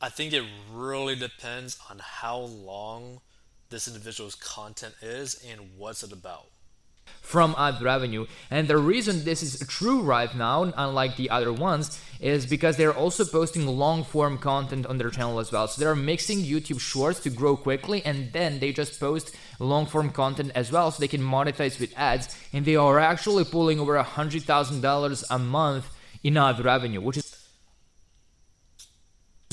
[0.00, 3.20] I think it really depends on how long
[3.70, 6.46] this individual's content is and what's it about
[7.28, 8.24] from ad revenue.
[8.50, 12.96] And the reason this is true right now, unlike the other ones, is because they're
[13.04, 15.68] also posting long form content on their channel as well.
[15.68, 20.08] So they're mixing YouTube shorts to grow quickly and then they just post long form
[20.08, 22.34] content as well so they can monetize with ads.
[22.54, 25.86] And they are actually pulling over a $100,000 a month
[26.22, 27.46] in ad revenue, which is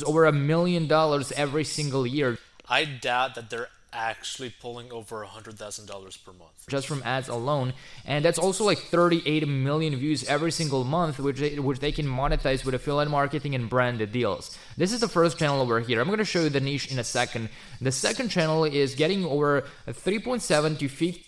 [0.06, 2.38] over a million dollars every single year.
[2.70, 7.02] I doubt that they're actually pulling over a hundred thousand dollars per month just from
[7.04, 7.74] ads alone,
[8.06, 12.06] and that's also like 38 million views every single month, which they, which they can
[12.06, 14.58] monetize with affiliate marketing and branded deals.
[14.78, 16.02] This is the first channel over here.
[16.02, 17.50] I'm going to show you the niche in a second.
[17.82, 21.26] The second channel is getting over 3.7 to 50.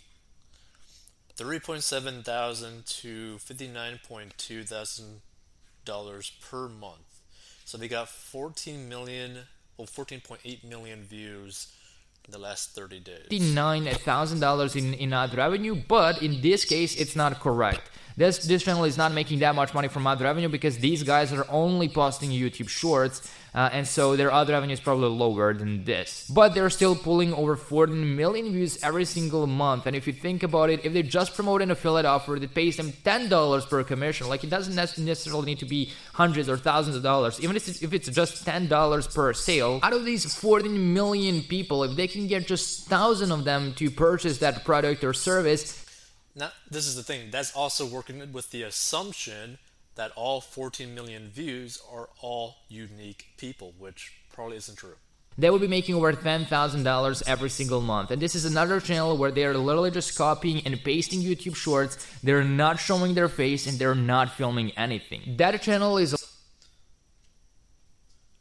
[1.38, 5.22] 3.7 thousand to 59.2 thousand
[5.86, 7.22] dollars per month.
[7.64, 9.40] So they got 14 million,
[9.78, 11.68] well 14.8 million views
[12.30, 13.28] the last 30 days.
[13.32, 17.90] $59,000 in, in ad revenue, but in this case, it's not correct.
[18.18, 21.32] This, this channel is not making that much money from ad revenue because these guys
[21.32, 25.84] are only posting YouTube shorts uh, and so their other revenue is probably lower than
[25.84, 26.30] this.
[26.30, 29.88] But they're still pulling over 14 million views every single month.
[29.88, 32.78] And if you think about it, if they just promote an affiliate offer that pays
[32.78, 37.02] them $10 per commission, like it doesn't necessarily need to be hundreds or thousands of
[37.02, 41.42] dollars, even if it's, if it's just $10 per sale, out of these 14 million
[41.42, 45.84] people, if they can get just 1,000 of them to purchase that product or service,
[46.36, 47.32] now, this is the thing.
[47.32, 49.58] That's also working with the assumption
[49.98, 54.96] that all 14 million views are all unique people, which probably isn't true.
[55.40, 58.10] They will be making over $10,000 every single month.
[58.10, 61.96] And this is another channel where they are literally just copying and pasting YouTube shorts.
[62.24, 65.36] They're not showing their face and they're not filming anything.
[65.38, 66.16] That channel is.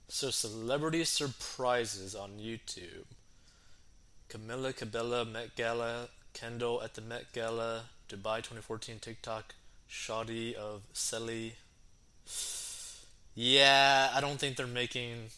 [0.08, 3.04] So, celebrity surprises on YouTube.
[4.30, 9.54] Camila Cabello Met Gala, Kendall at the Met Gala, Dubai 2014 TikTok
[9.86, 11.52] shoddy of Selly.
[13.34, 15.30] Yeah, I don't think they're making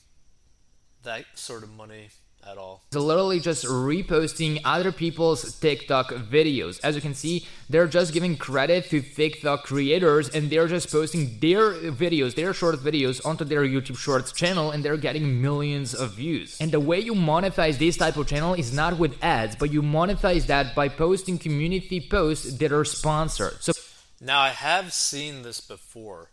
[1.03, 2.11] that sort of money
[2.49, 2.83] at all.
[2.89, 6.81] It's literally just reposting other people's TikTok videos.
[6.83, 11.39] As you can see, they're just giving credit to TikTok creators and they're just posting
[11.41, 16.15] their videos, their short videos onto their YouTube Shorts channel and they're getting millions of
[16.15, 16.57] views.
[16.61, 19.83] And the way you monetize this type of channel is not with ads, but you
[19.83, 23.63] monetize that by posting community posts that are sponsored.
[23.63, 23.73] So
[24.21, 26.31] now, I have seen this before.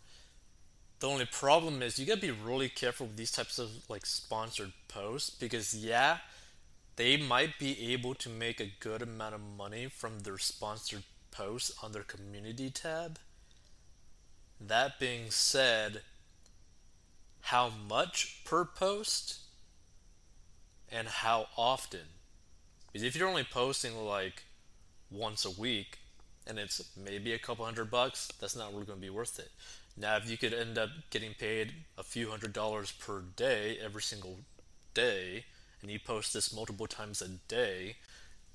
[1.00, 4.74] The only problem is you gotta be really careful with these types of like sponsored
[4.88, 6.20] posts because, yeah,
[6.96, 11.72] they might be able to make a good amount of money from their sponsored posts
[11.84, 13.20] on their community tab.
[14.60, 16.02] That being said,
[17.42, 19.40] how much per post
[20.90, 22.08] and how often?
[22.88, 24.44] Because if you're only posting like
[25.12, 26.00] once a week,
[26.48, 29.52] and it's maybe a couple hundred bucks, that's not really going to be worth it.
[29.98, 34.02] Now, if you could end up getting paid a few hundred dollars per day every
[34.02, 34.40] single
[34.94, 35.46] day,
[35.82, 37.96] and you post this multiple times a day,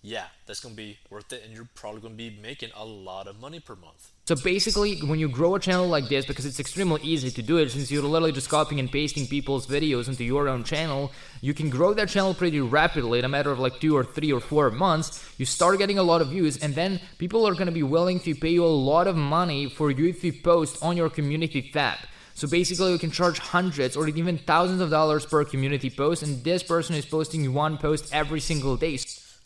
[0.02, 2.84] yeah, that's going to be worth it, and you're probably going to be making a
[2.84, 4.10] lot of money per month.
[4.24, 7.58] So basically, when you grow a channel like this, because it's extremely easy to do
[7.58, 11.52] it, since you're literally just copying and pasting people's videos into your own channel, you
[11.52, 14.40] can grow that channel pretty rapidly in a matter of like two or three or
[14.40, 15.22] four months.
[15.36, 18.20] You start getting a lot of views, and then people are going to be willing
[18.20, 21.98] to pay you a lot of money for you to post on your community tab.
[22.34, 26.42] So basically, you can charge hundreds or even thousands of dollars per community post, and
[26.42, 28.98] this person is posting one post every single day.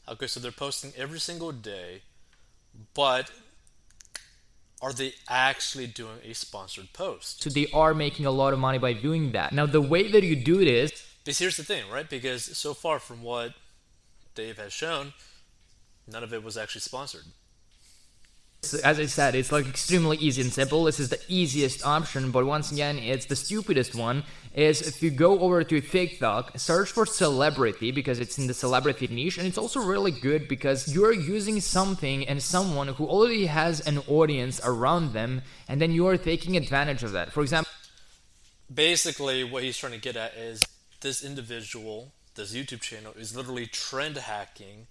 [0.09, 2.03] Okay, so they're posting every single day,
[2.93, 3.31] but
[4.83, 7.43] are they actually doing a sponsored post?
[7.43, 9.53] So they are making a lot of money by doing that.
[9.53, 10.93] Now, the way that you do this.
[11.25, 12.09] Because here's the thing, right?
[12.09, 13.55] Because so far from what
[14.35, 15.15] Dave has shown,
[16.07, 17.25] none of it was actually sponsored.
[18.73, 20.85] As I said, it's like extremely easy and simple.
[20.85, 24.25] This is the easiest option, but once again, it's the stupidest one.
[24.55, 29.09] Is if you go over to TikTok, search for celebrity because it's in the celebrity
[29.09, 33.81] niche, and it's also really good because you're using something and someone who already has
[33.81, 37.33] an audience around them, and then you are taking advantage of that.
[37.33, 37.73] For example,
[38.73, 40.63] basically, what he's trying to get at is
[41.01, 44.87] this individual, this YouTube channel, is literally trend hacking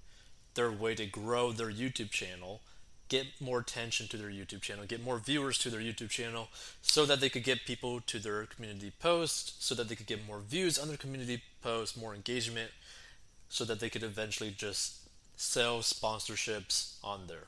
[0.55, 2.61] their way to grow their YouTube channel
[3.09, 6.47] get more attention to their YouTube channel, get more viewers to their YouTube channel,
[6.81, 10.25] so that they could get people to their community posts, so that they could get
[10.25, 12.71] more views on their community posts, more engagement,
[13.49, 14.97] so that they could eventually just
[15.35, 17.47] sell sponsorships on there.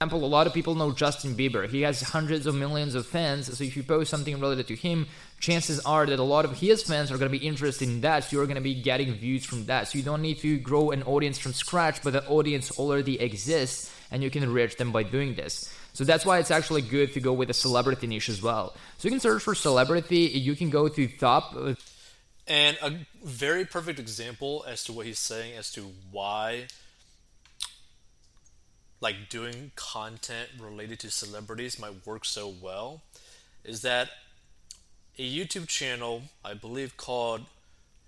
[0.00, 1.68] example, a lot of people know Justin Bieber.
[1.68, 5.06] He has hundreds of millions of fans, so if you post something related to him,
[5.38, 8.24] chances are that a lot of his fans are going to be interested in that,
[8.24, 9.88] so you're going to be getting views from that.
[9.88, 13.90] So you don't need to grow an audience from scratch, but the audience already exists
[14.10, 15.72] and you can reach them by doing this.
[15.92, 18.74] So that's why it's actually good to go with a celebrity niche as well.
[18.98, 21.54] So you can search for celebrity, you can go to top.
[21.56, 21.74] Uh,
[22.46, 22.94] and a
[23.24, 26.66] very perfect example as to what he's saying as to why
[29.00, 33.02] like doing content related to celebrities might work so well
[33.64, 34.10] is that
[35.18, 37.42] a YouTube channel, I believe called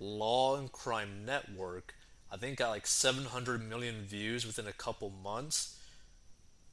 [0.00, 1.94] Law and Crime Network,
[2.30, 5.78] I think got like 700 million views within a couple months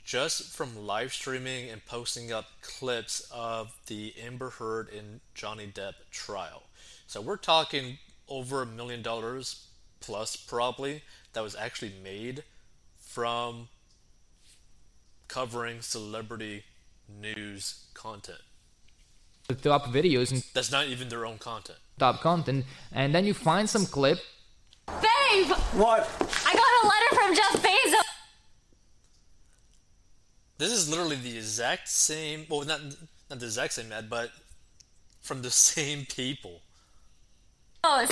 [0.10, 5.94] just from live streaming and posting up clips of the Amber Heard and Johnny Depp
[6.10, 6.64] trial.
[7.06, 9.68] So we're talking over a million dollars
[10.00, 11.04] plus, probably,
[11.34, 12.44] that was actually made
[12.98, 13.68] from
[15.28, 16.64] covering celebrity
[17.08, 18.42] news content.
[19.48, 21.78] The top videos and that's not even their own content.
[22.00, 24.18] Top content, and then you find some clip.
[24.88, 25.52] Babe!
[25.74, 26.10] What?
[26.48, 27.99] I got a letter from Jeff Bezos.
[30.60, 32.46] This is literally the exact same.
[32.50, 32.82] Well, not
[33.30, 34.30] not the exact same ad, but
[35.22, 36.62] from the same people.
[37.82, 38.06] Oh,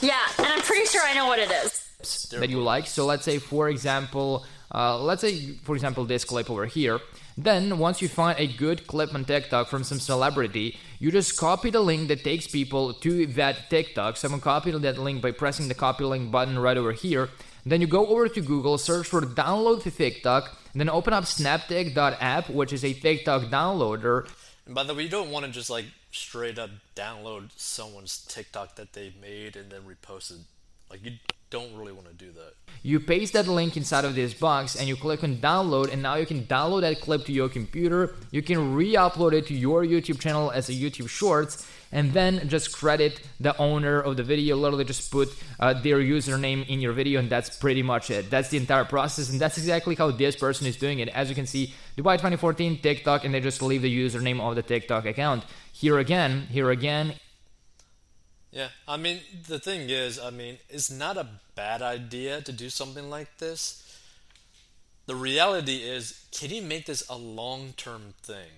[0.00, 1.86] yeah, and I'm pretty sure I know what it is.
[2.30, 2.86] That you like.
[2.86, 6.98] So let's say, for example, uh, let's say, for example, this clip over here.
[7.36, 11.68] Then, once you find a good clip on TikTok from some celebrity, you just copy
[11.68, 14.16] the link that takes people to that TikTok.
[14.16, 17.28] So I'm gonna that link by pressing the copy link button right over here.
[17.66, 21.24] Then you go over to Google, search for download the TikTok, and then open up
[21.24, 24.28] Snaptik.app, which is a TikTok downloader.
[24.66, 28.76] And by the way, you don't want to just like straight up download someone's TikTok
[28.76, 30.38] that they made and then repost it.
[30.90, 31.12] Like you
[31.50, 32.54] don't really want to do that.
[32.82, 36.14] You paste that link inside of this box and you click on download, and now
[36.14, 38.14] you can download that clip to your computer.
[38.30, 42.48] You can re upload it to your YouTube channel as a YouTube Shorts, and then
[42.48, 44.56] just credit the owner of the video.
[44.56, 45.28] Literally, just put
[45.58, 48.30] uh, their username in your video, and that's pretty much it.
[48.30, 51.08] That's the entire process, and that's exactly how this person is doing it.
[51.08, 54.62] As you can see, Dubai 2014 TikTok, and they just leave the username of the
[54.62, 55.44] TikTok account.
[55.72, 57.14] Here again, here again,
[58.52, 62.68] yeah, I mean, the thing is, I mean, it's not a bad idea to do
[62.68, 63.86] something like this.
[65.06, 68.50] The reality is, can you make this a long term thing?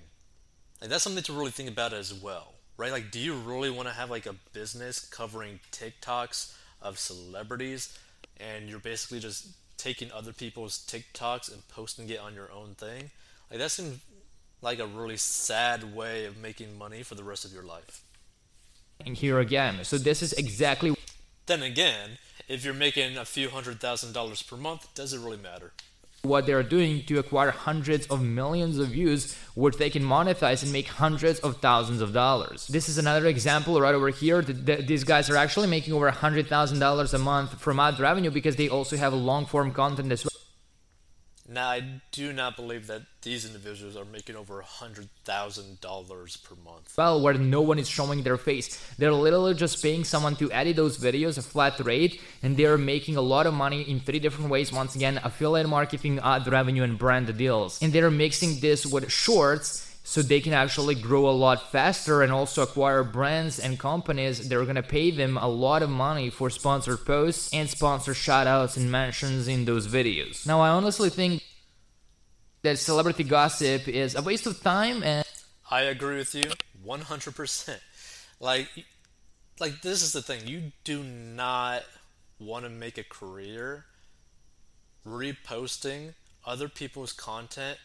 [0.81, 2.93] Like, that's something to really think about as well, right?
[2.93, 7.97] Like, do you really want to have like a business covering TikToks of celebrities
[8.39, 13.11] and you're basically just taking other people's TikToks and posting it on your own thing?
[13.51, 14.01] Like, that seems
[14.63, 18.03] like a really sad way of making money for the rest of your life
[19.05, 19.85] And here again.
[19.85, 20.95] So this is exactly.
[21.47, 22.19] Then again,
[22.49, 25.73] if you're making a few hundred thousand dollars per month, does it really matter?
[26.25, 30.73] What they're doing to acquire hundreds of millions of views, which they can monetize and
[30.73, 32.69] make hundreds of thousands of dollars.
[32.69, 34.41] This is another example right over here.
[34.41, 38.97] These guys are actually making over $100,000 a month from ad revenue because they also
[38.97, 40.32] have long form content as well.
[41.53, 41.83] Now, I
[42.13, 46.95] do not believe that these individuals are making over $100,000 per month.
[46.97, 48.83] Well, where no one is showing their face.
[48.97, 53.17] They're literally just paying someone to edit those videos a flat rate, and they're making
[53.17, 54.73] a lot of money in three different ways.
[54.73, 57.83] Once again, affiliate marketing, ad revenue, and brand deals.
[57.83, 62.33] And they're mixing this with shorts so they can actually grow a lot faster and
[62.33, 66.51] also acquire brands and companies that are to pay them a lot of money for
[66.51, 70.47] sponsored posts and sponsored shoutouts and mentions in those videos.
[70.47, 71.45] Now, I honestly think
[72.63, 75.27] that celebrity gossip is a waste of time and
[75.71, 76.51] I agree with you
[76.85, 77.79] 100%.
[78.41, 78.69] Like
[79.61, 81.85] like this is the thing, you do not
[82.41, 83.85] want to make a career
[85.07, 87.79] reposting other people's content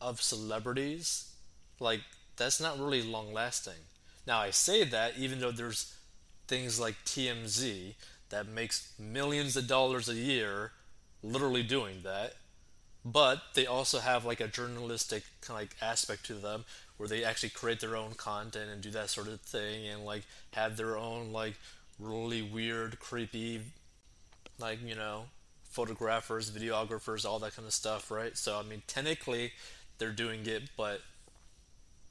[0.00, 1.33] of celebrities
[1.80, 2.02] like
[2.36, 3.88] that's not really long lasting.
[4.26, 5.94] Now I say that even though there's
[6.48, 7.94] things like TMZ
[8.30, 10.72] that makes millions of dollars a year
[11.22, 12.34] literally doing that.
[13.04, 16.64] but they also have like a journalistic kind of like aspect to them
[16.96, 20.24] where they actually create their own content and do that sort of thing and like
[20.52, 21.54] have their own like
[21.98, 23.60] really weird, creepy,
[24.58, 25.26] like you know,
[25.64, 28.36] photographers, videographers, all that kind of stuff, right?
[28.36, 29.52] So I mean, technically,
[29.98, 31.00] they're doing it, but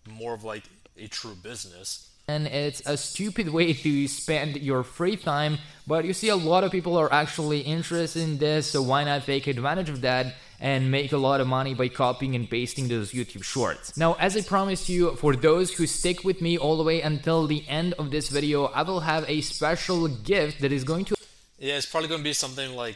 [0.07, 0.63] more of like
[0.97, 6.13] a true business and it's a stupid way to spend your free time but you
[6.13, 9.89] see a lot of people are actually interested in this so why not take advantage
[9.89, 10.33] of that
[10.63, 13.97] and make a lot of money by copying and pasting those YouTube shorts.
[13.97, 17.47] Now, as I promised you, for those who stick with me all the way until
[17.47, 21.15] the end of this video, I will have a special gift that is going to...
[21.59, 22.95] Yeah, it's probably going to be something like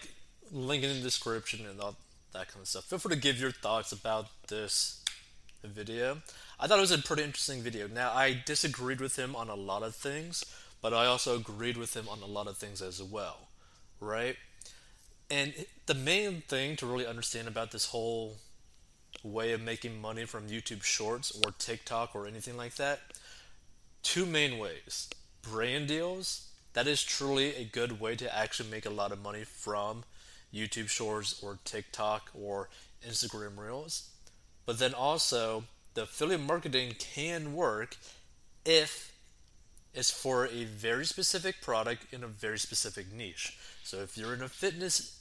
[0.50, 1.98] link in the description and all
[2.32, 2.86] that kind of stuff.
[2.86, 5.04] Feel free to give your thoughts about this
[5.62, 6.22] video.
[6.60, 7.88] I thought it was a pretty interesting video.
[7.88, 10.44] Now, I disagreed with him on a lot of things,
[10.82, 13.50] but I also agreed with him on a lot of things as well,
[14.00, 14.36] right?
[15.30, 15.54] And
[15.86, 18.38] the main thing to really understand about this whole
[19.24, 23.02] way of making money from YouTube Shorts or TikTok or anything like that,
[24.02, 25.10] two main ways.
[25.44, 29.44] Brand deals, that is truly a good way to actually make a lot of money
[29.44, 30.06] from
[30.54, 32.70] YouTube Shorts or TikTok or
[33.08, 34.10] Instagram Reels.
[34.66, 35.64] But then also,
[35.98, 37.98] the affiliate marketing can work
[38.64, 39.12] if
[39.96, 43.58] it's for a very specific product in a very specific niche.
[43.82, 45.20] So if you're in a fitness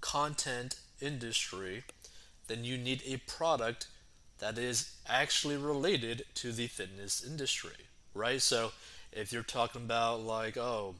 [0.00, 1.84] content industry,
[2.48, 3.86] then you need a product
[4.40, 8.42] that is actually related to the fitness industry, right?
[8.42, 8.72] So
[9.12, 10.96] if you're talking about like, oh,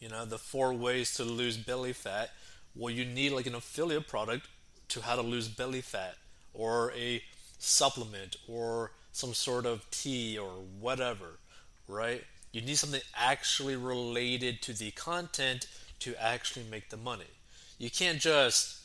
[0.00, 2.30] you know, the four ways to lose belly fat,
[2.74, 4.48] well, you need like an affiliate product
[4.88, 6.16] to how to lose belly fat
[6.54, 7.22] or a
[7.62, 10.50] supplement or some sort of tea or
[10.80, 11.38] whatever,
[11.86, 12.24] right?
[12.50, 15.66] You need something actually related to the content
[16.00, 17.30] to actually make the money.
[17.78, 18.80] You can't just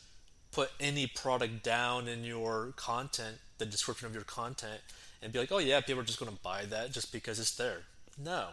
[0.51, 4.81] put any product down in your content, the description of your content,
[5.21, 7.55] and be like, oh yeah, people are just going to buy that just because it's
[7.55, 7.81] there.
[8.23, 8.49] No.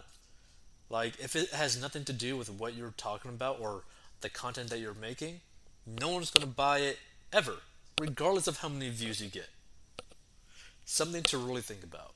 [0.90, 3.82] Like, if it has nothing to do with what you're talking about or
[4.20, 5.40] the content that you're making,
[5.86, 6.98] no one's going to buy it
[7.32, 7.56] ever,
[8.00, 9.48] regardless of how many views you get
[10.84, 12.12] something to really think about.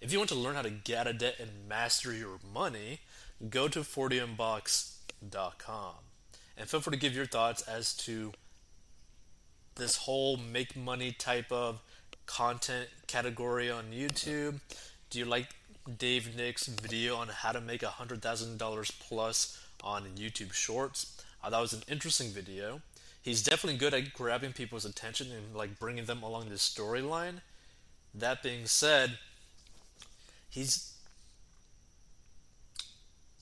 [0.00, 3.00] If you want to learn how to get out of debt and master your money,
[3.48, 5.94] go to 40inbox.com
[6.56, 8.32] and feel free to give your thoughts as to
[9.76, 11.80] this whole make money type of
[12.26, 14.60] content category on YouTube.
[15.10, 15.48] Do you like
[15.98, 21.22] Dave Nick's video on how to make $100,000 plus on YouTube Shorts?
[21.42, 22.80] Uh, I thought it was an interesting video.
[23.22, 27.40] He's definitely good at grabbing people's attention and like bringing them along this storyline.
[28.14, 29.18] That being said,
[30.48, 30.94] he's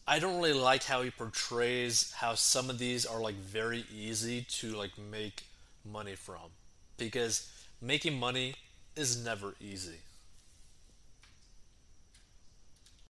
[0.07, 4.43] I don't really like how he portrays how some of these are like very easy
[4.43, 5.45] to like make
[5.85, 6.51] money from
[6.97, 7.49] because
[7.81, 8.55] making money
[8.97, 9.99] is never easy.